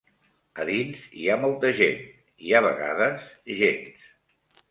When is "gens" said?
3.63-4.09